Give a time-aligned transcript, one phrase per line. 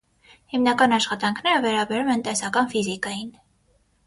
[0.53, 3.31] Հիմնական աշխատանքները վերաբերում են տեսական ֆիզիկային։